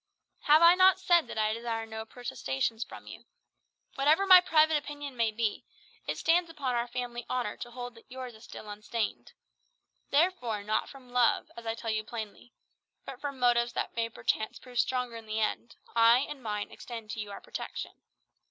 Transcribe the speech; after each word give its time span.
"Have 0.45 0.63
I 0.63 0.73
not 0.73 0.99
said 0.99 1.27
that 1.27 1.37
I 1.37 1.53
desire 1.53 1.85
no 1.85 2.05
protestations 2.07 2.83
from 2.83 3.05
you? 3.05 3.25
Whatever 3.93 4.25
my 4.25 4.41
private 4.41 4.75
opinion 4.75 5.15
may 5.15 5.29
be, 5.29 5.63
it 6.07 6.17
stands 6.17 6.49
upon 6.49 6.73
our 6.73 6.87
family 6.87 7.23
honour 7.29 7.55
to 7.57 7.69
hold 7.69 7.93
that 7.93 8.09
yours 8.09 8.33
is 8.33 8.43
still 8.45 8.67
unstained. 8.67 9.33
Therefore, 10.09 10.63
not 10.63 10.89
from 10.89 11.11
love, 11.11 11.51
as 11.55 11.67
I 11.67 11.75
tell 11.75 11.91
you 11.91 12.03
plainly, 12.03 12.51
but 13.05 13.21
from 13.21 13.37
motives 13.37 13.73
that 13.73 13.93
may 13.93 14.09
perchance 14.09 14.57
prove 14.57 14.79
stronger 14.79 15.15
in 15.17 15.27
the 15.27 15.39
end, 15.39 15.75
I 15.95 16.17
and 16.21 16.41
mine 16.41 16.71
extend 16.71 17.11
to 17.11 17.19
you 17.19 17.29
our 17.29 17.39
protection. 17.39 18.01